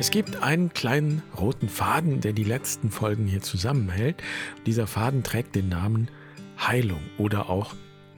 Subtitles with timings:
[0.00, 4.22] Es gibt einen kleinen roten Faden, der die letzten Folgen hier zusammenhält.
[4.64, 6.08] Dieser Faden trägt den Namen
[6.56, 7.74] Heilung oder auch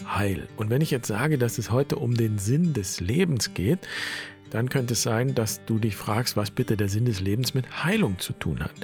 [0.06, 0.46] Heil.
[0.58, 3.88] Und wenn ich jetzt sage, dass es heute um den Sinn des Lebens geht,
[4.50, 7.82] dann könnte es sein, dass du dich fragst, was bitte der Sinn des Lebens mit
[7.82, 8.74] Heilung zu tun hat.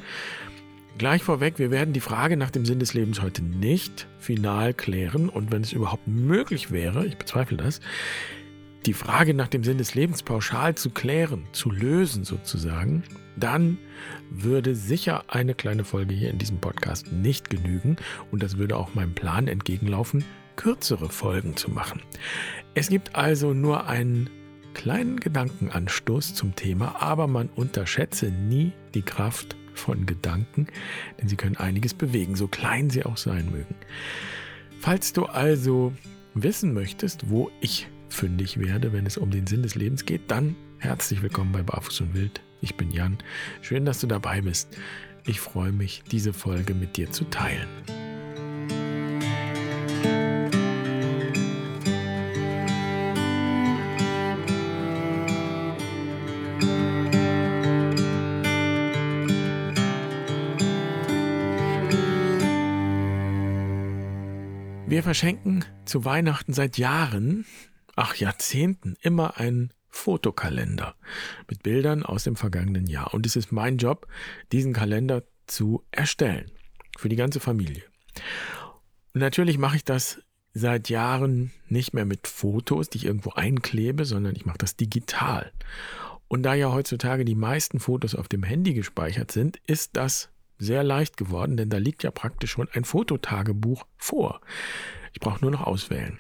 [0.97, 5.29] Gleich vorweg, wir werden die Frage nach dem Sinn des Lebens heute nicht final klären
[5.29, 7.81] und wenn es überhaupt möglich wäre, ich bezweifle das,
[8.85, 13.03] die Frage nach dem Sinn des Lebens pauschal zu klären, zu lösen sozusagen,
[13.37, 13.79] dann
[14.31, 17.97] würde sicher eine kleine Folge hier in diesem Podcast nicht genügen
[18.31, 20.25] und das würde auch meinem Plan entgegenlaufen,
[20.57, 22.01] kürzere Folgen zu machen.
[22.75, 24.31] Es gibt also nur einen
[24.75, 30.67] kleinen Gedankenanstoß zum Thema, aber man unterschätze nie die Kraft von Gedanken,
[31.21, 33.75] denn sie können einiges bewegen, so klein sie auch sein mögen.
[34.81, 35.93] Falls du also
[36.35, 40.57] wissen möchtest, wo ich fündig werde, wenn es um den Sinn des Lebens geht, dann
[40.79, 42.41] herzlich willkommen bei Barfuß und Wild.
[42.61, 43.19] Ich bin Jan.
[43.63, 44.77] Schön, dass du dabei bist.
[45.25, 47.69] Ich freue mich, diese Folge mit dir zu teilen.
[64.89, 67.45] Wir verschenken zu Weihnachten seit Jahren
[67.97, 70.95] ach Jahrzehnten immer einen Fotokalender
[71.49, 73.15] mit Bildern aus dem vergangenen Jahr.
[73.15, 74.07] Und es ist mein Job,
[74.53, 76.51] diesen Kalender zu erstellen.
[76.99, 77.83] Für die ganze Familie.
[79.13, 80.23] Und natürlich mache ich das
[80.55, 85.53] seit Jahren nicht mehr mit Fotos, die ich irgendwo einklebe, sondern ich mache das digital.
[86.29, 90.83] Und da ja heutzutage die meisten Fotos auf dem Handy gespeichert sind, ist das sehr
[90.83, 94.41] leicht geworden, denn da liegt ja praktisch schon ein Fototagebuch vor.
[95.13, 96.19] Ich brauche nur noch auswählen.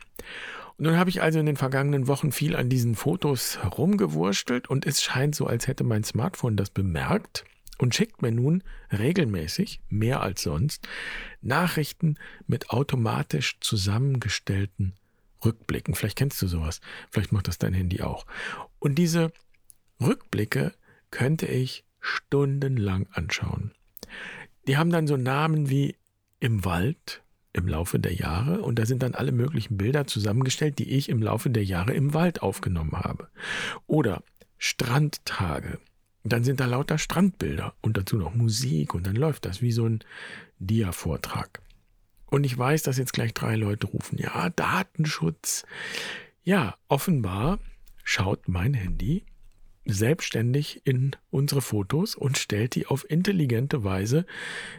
[0.78, 4.86] Und nun habe ich also in den vergangenen Wochen viel an diesen Fotos herumgewurstelt und
[4.86, 7.44] es scheint so, als hätte mein Smartphone das bemerkt
[7.78, 10.86] und schickt mir nun regelmäßig, mehr als sonst,
[11.40, 12.16] Nachrichten
[12.46, 14.94] mit automatisch zusammengestellten
[15.44, 15.94] Rückblicken.
[15.94, 18.26] Vielleicht kennst du sowas, vielleicht macht das dein Handy auch.
[18.78, 19.32] Und diese
[20.00, 20.74] Rückblicke
[21.10, 23.72] könnte ich stundenlang anschauen.
[24.66, 25.96] Die haben dann so Namen wie
[26.40, 27.22] im Wald,
[27.56, 31.22] im Laufe der Jahre und da sind dann alle möglichen Bilder zusammengestellt, die ich im
[31.22, 33.28] Laufe der Jahre im Wald aufgenommen habe.
[33.86, 34.22] Oder
[34.58, 35.78] Strandtage.
[36.24, 39.86] Dann sind da lauter Strandbilder und dazu noch Musik und dann läuft das wie so
[39.86, 40.00] ein
[40.58, 41.60] Dia-Vortrag.
[42.26, 45.64] Und ich weiß, dass jetzt gleich drei Leute rufen, ja, Datenschutz.
[46.42, 47.60] Ja, offenbar
[48.02, 49.24] schaut mein Handy
[49.84, 54.26] selbstständig in unsere Fotos und stellt die auf intelligente Weise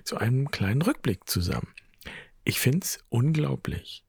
[0.04, 1.74] zu einem kleinen Rückblick zusammen.
[2.48, 4.06] Ich finde es unglaublich.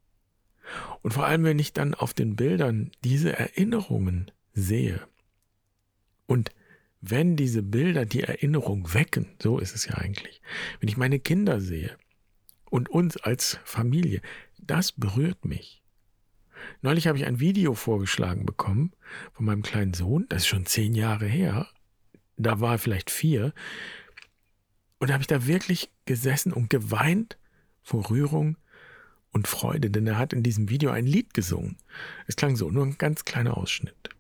[1.02, 5.08] Und vor allem, wenn ich dann auf den Bildern diese Erinnerungen sehe
[6.28, 6.52] und
[7.00, 10.40] wenn diese Bilder die Erinnerung wecken, so ist es ja eigentlich,
[10.78, 11.98] wenn ich meine Kinder sehe
[12.70, 14.22] und uns als Familie,
[14.56, 15.82] das berührt mich.
[16.80, 18.92] Neulich habe ich ein Video vorgeschlagen bekommen
[19.32, 21.66] von meinem kleinen Sohn, das ist schon zehn Jahre her,
[22.36, 23.52] da war er vielleicht vier,
[25.00, 27.36] und da habe ich da wirklich gesessen und geweint
[27.88, 28.58] vor Rührung
[29.32, 31.78] und Freude, denn er hat in diesem Video ein Lied gesungen.
[32.26, 34.10] Es klang so, nur ein ganz kleiner Ausschnitt.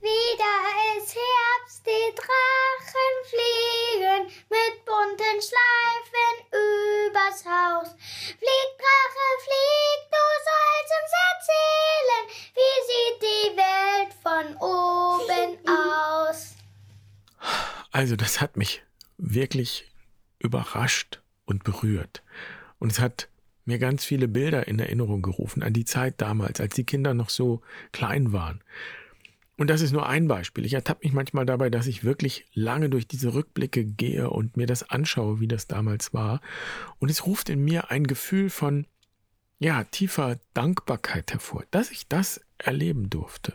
[0.00, 0.56] Wieder
[0.98, 7.94] ist Herbst, die Drachen fliegen mit bunten Schleifen übers Haus.
[7.94, 12.24] Flieg, Drache, flieg, du sollst uns erzählen,
[12.58, 16.56] wie sieht die Welt von oben aus.
[17.92, 18.82] Also das hat mich
[19.16, 19.92] wirklich
[20.40, 22.23] überrascht und berührt.
[22.78, 23.28] Und es hat
[23.64, 27.30] mir ganz viele Bilder in Erinnerung gerufen an die Zeit damals, als die Kinder noch
[27.30, 27.62] so
[27.92, 28.60] klein waren.
[29.56, 30.66] Und das ist nur ein Beispiel.
[30.66, 34.66] Ich ertappe mich manchmal dabei, dass ich wirklich lange durch diese Rückblicke gehe und mir
[34.66, 36.40] das anschaue, wie das damals war.
[36.98, 38.86] Und es ruft in mir ein Gefühl von,
[39.60, 43.54] ja, tiefer Dankbarkeit hervor, dass ich das erleben durfte.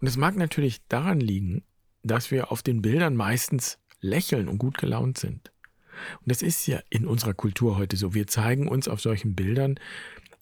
[0.00, 1.64] Und es mag natürlich daran liegen,
[2.04, 5.50] dass wir auf den Bildern meistens lächeln und gut gelaunt sind.
[6.20, 8.14] Und das ist ja in unserer Kultur heute so.
[8.14, 9.78] Wir zeigen uns auf solchen Bildern,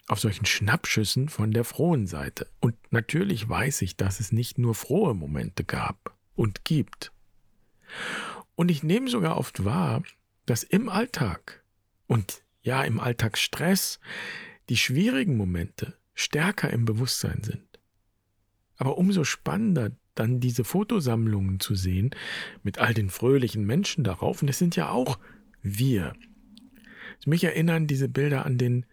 [0.08, 2.48] auf solchen Schnappschüssen von der frohen Seite.
[2.60, 7.12] Und natürlich weiß ich, dass es nicht nur frohe Momente gab und gibt.
[8.54, 10.02] Und ich nehme sogar oft wahr,
[10.46, 11.62] dass im Alltag
[12.06, 14.00] und ja im Alltagsstress
[14.68, 17.64] die schwierigen Momente stärker im Bewusstsein sind.
[18.76, 22.10] Aber umso spannender dann diese Fotosammlungen zu sehen
[22.62, 24.42] mit all den fröhlichen Menschen darauf.
[24.42, 25.18] Und es sind ja auch
[25.62, 26.14] wir.
[27.24, 28.84] Mich erinnern diese Bilder an den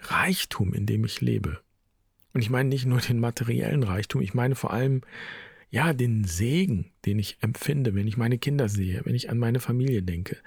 [0.00, 1.60] Reichtum, in dem ich lebe.
[2.34, 5.02] Und ich meine nicht nur den materiellen Reichtum, ich meine vor allem
[5.70, 9.60] ja, den Segen, den ich empfinde, wenn ich meine Kinder sehe, wenn ich an meine
[9.60, 10.38] Familie denke,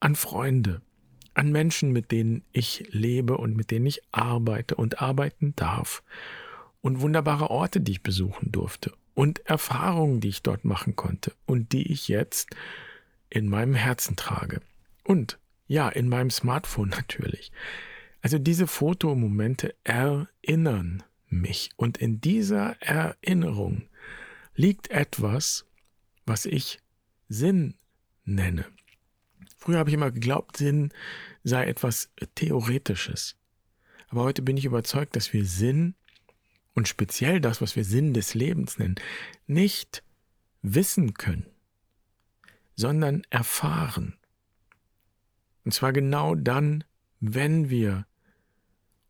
[0.00, 0.82] an Freunde,
[1.34, 6.02] an Menschen, mit denen ich lebe und mit denen ich arbeite und arbeiten darf
[6.82, 11.72] und wunderbare Orte, die ich besuchen durfte und Erfahrungen, die ich dort machen konnte und
[11.72, 12.50] die ich jetzt
[13.30, 14.60] in meinem Herzen trage.
[15.10, 17.50] Und ja, in meinem Smartphone natürlich.
[18.20, 21.70] Also diese Fotomomente erinnern mich.
[21.74, 23.88] Und in dieser Erinnerung
[24.54, 25.66] liegt etwas,
[26.26, 26.78] was ich
[27.28, 27.74] Sinn
[28.24, 28.66] nenne.
[29.56, 30.92] Früher habe ich immer geglaubt, Sinn
[31.42, 33.36] sei etwas Theoretisches.
[34.10, 35.96] Aber heute bin ich überzeugt, dass wir Sinn
[36.74, 38.94] und speziell das, was wir Sinn des Lebens nennen,
[39.48, 40.04] nicht
[40.62, 41.46] wissen können,
[42.76, 44.19] sondern erfahren.
[45.70, 46.82] Und zwar genau dann,
[47.20, 48.04] wenn wir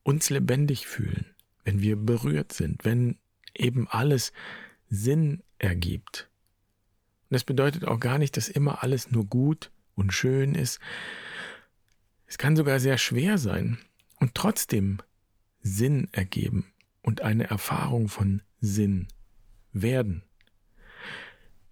[0.03, 1.25] uns lebendig fühlen,
[1.65, 3.17] wenn wir berührt sind, wenn
[3.55, 4.35] eben alles
[4.91, 6.29] Sinn ergibt.
[7.23, 10.81] Und das bedeutet auch gar nicht, dass immer alles nur gut und schön ist.
[12.27, 13.79] Es kann sogar sehr schwer sein
[14.17, 14.99] und trotzdem
[15.62, 16.71] Sinn ergeben
[17.01, 19.09] und eine Erfahrung von Sinn
[19.73, 20.25] werden.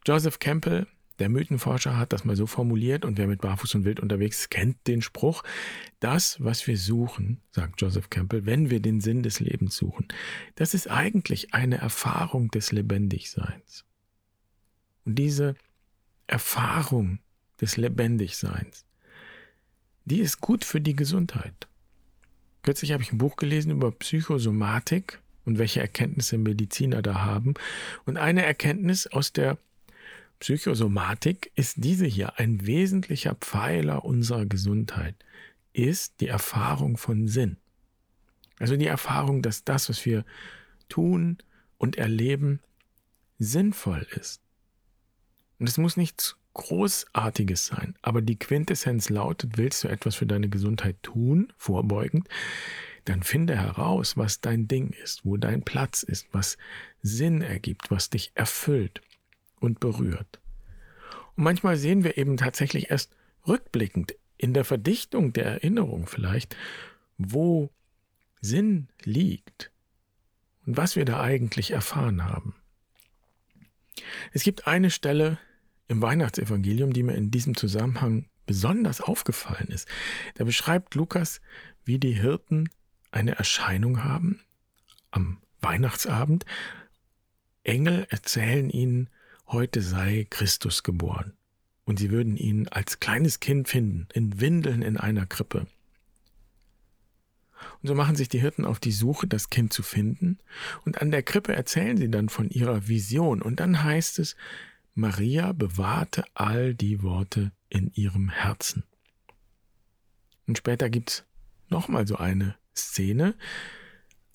[0.07, 0.87] Joseph Campbell
[1.19, 4.51] der Mythenforscher hat das mal so formuliert und wer mit Barfuß und Wild unterwegs ist,
[4.51, 5.43] kennt den Spruch,
[6.01, 10.07] das, was wir suchen, sagt Joseph Campbell, wenn wir den Sinn des Lebens suchen,
[10.55, 13.85] das ist eigentlich eine Erfahrung des Lebendigseins.
[15.05, 15.57] Und diese
[16.27, 17.19] Erfahrung
[17.61, 18.85] des Lebendigseins,
[20.05, 21.69] die ist gut für die Gesundheit.
[22.63, 27.55] Kürzlich habe ich ein Buch gelesen über Psychosomatik und welche Erkenntnisse Mediziner da haben.
[28.05, 29.59] Und eine Erkenntnis aus der
[30.41, 35.17] Psychosomatik ist diese hier ein wesentlicher Pfeiler unserer Gesundheit,
[35.73, 37.57] ist die Erfahrung von Sinn.
[38.59, 40.25] Also die Erfahrung, dass das, was wir
[40.89, 41.39] tun
[41.77, 42.61] und erleben,
[43.39, 44.41] sinnvoll ist.
[45.59, 50.49] Und es muss nichts Großartiges sein, aber die Quintessenz lautet, willst du etwas für deine
[50.49, 52.29] Gesundheit tun, vorbeugend,
[53.05, 56.59] dann finde heraus, was dein Ding ist, wo dein Platz ist, was
[57.01, 59.01] Sinn ergibt, was dich erfüllt
[59.61, 60.41] und berührt.
[61.37, 63.15] Und manchmal sehen wir eben tatsächlich erst
[63.47, 66.57] rückblickend in der Verdichtung der Erinnerung vielleicht,
[67.17, 67.71] wo
[68.41, 69.71] Sinn liegt
[70.67, 72.55] und was wir da eigentlich erfahren haben.
[74.33, 75.39] Es gibt eine Stelle
[75.89, 79.89] im Weihnachtsevangelium, die mir in diesem Zusammenhang besonders aufgefallen ist.
[80.35, 81.41] Da beschreibt Lukas,
[81.85, 82.69] wie die Hirten
[83.11, 84.41] eine Erscheinung haben
[85.11, 86.45] am Weihnachtsabend.
[87.65, 89.09] Engel erzählen ihnen
[89.49, 91.33] heute sei Christus geboren.
[91.85, 95.67] Und sie würden ihn als kleines Kind finden, in Windeln in einer Krippe.
[97.83, 100.39] Und so machen sich die Hirten auf die Suche, das Kind zu finden.
[100.85, 103.43] Und an der Krippe erzählen sie dann von ihrer Vision.
[103.43, 104.37] Und dann heißt es,
[104.95, 108.85] Maria bewahrte all die Worte in ihrem Herzen.
[110.47, 111.25] Und später gibt's
[111.69, 113.35] nochmal so eine Szene,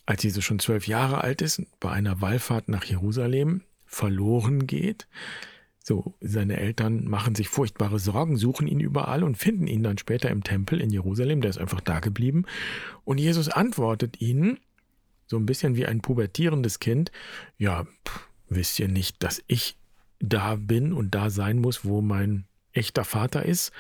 [0.05, 3.61] als Jesus schon zwölf Jahre alt ist, bei einer Wallfahrt nach Jerusalem,
[3.93, 5.07] verloren geht.
[5.85, 10.29] So, seine Eltern machen sich furchtbare Sorgen, suchen ihn überall und finden ihn dann später
[10.29, 11.41] im Tempel in Jerusalem.
[11.41, 12.45] Der ist einfach da geblieben.
[13.03, 14.59] Und Jesus antwortet ihnen,
[15.27, 17.11] so ein bisschen wie ein pubertierendes Kind,
[17.57, 19.77] ja, pff, wisst ihr nicht, dass ich
[20.19, 23.71] da bin und da sein muss, wo mein echter Vater ist.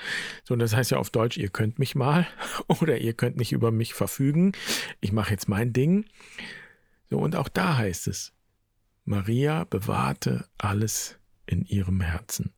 [0.43, 2.27] So, das heißt ja auf Deutsch, ihr könnt mich mal
[2.67, 4.51] oder ihr könnt nicht über mich verfügen.
[4.99, 6.05] Ich mache jetzt mein Ding.
[7.09, 8.33] So, und auch da heißt es,
[9.05, 12.53] Maria bewahrte alles in ihrem Herzen.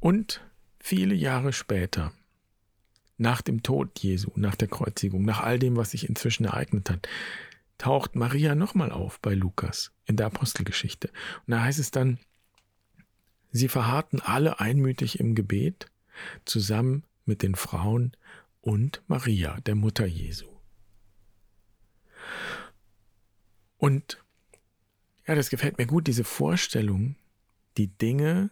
[0.00, 0.40] Und
[0.80, 2.12] viele Jahre später,
[3.18, 7.08] nach dem Tod Jesu, nach der Kreuzigung, nach all dem, was sich inzwischen ereignet hat,
[7.78, 11.08] taucht Maria nochmal auf bei Lukas in der Apostelgeschichte.
[11.46, 12.18] Und da heißt es dann,
[13.50, 15.86] sie verharrten alle einmütig im Gebet,
[16.44, 18.16] zusammen mit den Frauen
[18.60, 20.46] und Maria, der Mutter Jesu.
[23.82, 24.22] Und
[25.26, 27.16] ja, das gefällt mir gut, diese Vorstellung,
[27.76, 28.50] die Dinge,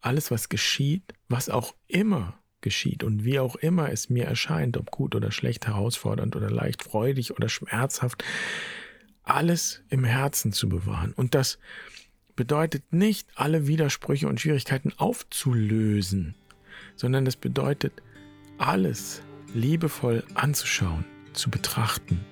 [0.00, 4.90] alles, was geschieht, was auch immer geschieht und wie auch immer es mir erscheint, ob
[4.90, 8.24] gut oder schlecht, herausfordernd oder leicht, freudig oder schmerzhaft,
[9.24, 11.12] alles im Herzen zu bewahren.
[11.12, 11.58] Und das
[12.34, 16.34] bedeutet nicht, alle Widersprüche und Schwierigkeiten aufzulösen,
[16.96, 17.92] sondern das bedeutet,
[18.56, 19.20] alles
[19.52, 22.24] liebevoll anzuschauen, zu betrachten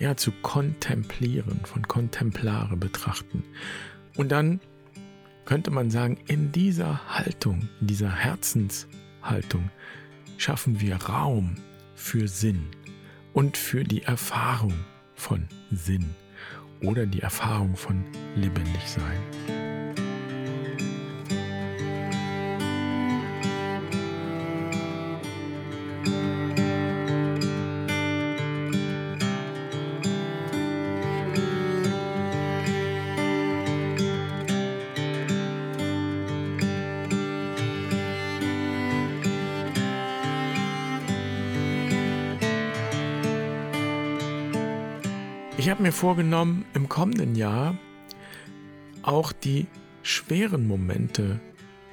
[0.00, 3.44] ja, zu kontemplieren, von kontemplare betrachten.
[4.16, 4.60] Und dann
[5.44, 9.70] könnte man sagen, in dieser Haltung, in dieser Herzenshaltung
[10.38, 11.56] schaffen wir Raum
[11.94, 12.66] für Sinn
[13.32, 14.74] und für die Erfahrung
[15.14, 16.14] von Sinn
[16.82, 18.04] oder die Erfahrung von
[18.36, 18.88] lebendig
[45.60, 47.76] Ich habe mir vorgenommen, im kommenden Jahr
[49.02, 49.66] auch die
[50.02, 51.38] schweren Momente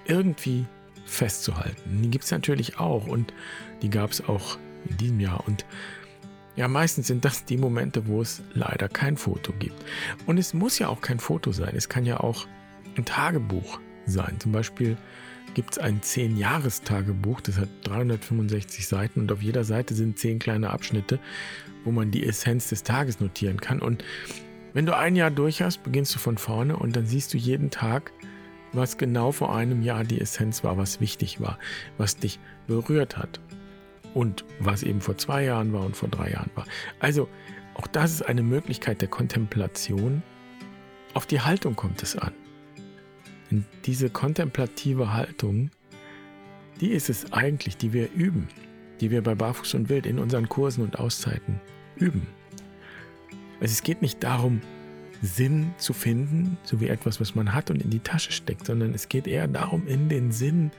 [0.05, 0.65] irgendwie
[1.03, 2.01] festzuhalten.
[2.01, 3.33] Die gibt es natürlich auch und
[3.81, 4.57] die gab es auch
[4.89, 5.45] in diesem Jahr.
[5.45, 5.65] Und
[6.55, 9.83] ja, meistens sind das die Momente, wo es leider kein Foto gibt.
[10.25, 11.73] Und es muss ja auch kein Foto sein.
[11.75, 12.47] Es kann ja auch
[12.95, 14.37] ein Tagebuch sein.
[14.39, 14.95] Zum Beispiel
[15.53, 20.69] gibt es ein 10-Jahres-Tagebuch, das hat 365 Seiten und auf jeder Seite sind 10 kleine
[20.69, 21.19] Abschnitte,
[21.83, 23.79] wo man die Essenz des Tages notieren kann.
[23.81, 24.03] Und
[24.73, 27.71] wenn du ein Jahr durch hast, beginnst du von vorne und dann siehst du jeden
[27.71, 28.11] Tag,
[28.73, 31.57] was genau vor einem Jahr die Essenz war, was wichtig war,
[31.97, 33.39] was dich berührt hat
[34.13, 36.65] und was eben vor zwei Jahren war und vor drei Jahren war.
[36.99, 37.27] Also
[37.73, 40.23] auch das ist eine Möglichkeit der Kontemplation.
[41.13, 42.33] Auf die Haltung kommt es an.
[43.51, 45.69] Und diese kontemplative Haltung,
[46.81, 48.47] die ist es eigentlich, die wir üben,
[48.99, 51.59] die wir bei Barfuß und Wild in unseren Kursen und Auszeiten
[51.95, 52.27] üben.
[53.59, 54.61] Also es geht nicht darum,
[55.21, 58.93] Sinn zu finden, so wie etwas, was man hat und in die Tasche steckt, sondern
[58.93, 60.69] es geht eher darum, in den Sinn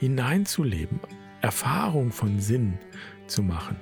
[0.00, 0.98] hineinzuleben,
[1.40, 2.78] Erfahrung von Sinn
[3.28, 3.76] zu machen.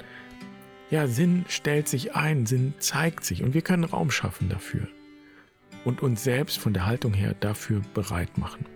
[0.91, 4.89] Ja, Sinn stellt sich ein, Sinn zeigt sich und wir können Raum schaffen dafür
[5.85, 8.66] und uns selbst von der Haltung her dafür bereit machen.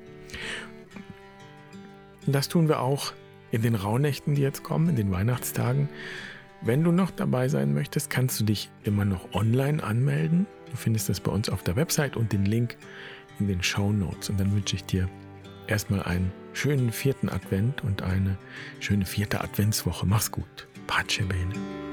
[2.27, 3.13] Das tun wir auch
[3.51, 5.89] in den Rauhnächten, die jetzt kommen, in den Weihnachtstagen.
[6.63, 10.47] Wenn du noch dabei sein möchtest, kannst du dich immer noch online anmelden.
[10.71, 12.77] Du findest das bei uns auf der Website und den Link
[13.41, 14.31] in den Show Notes.
[14.31, 15.09] Und dann wünsche ich dir
[15.67, 18.39] erstmal einen schönen vierten Advent und eine
[18.81, 20.07] schöne vierte Adventswoche.
[20.07, 20.69] Mach's gut.
[20.87, 21.92] Pace bene.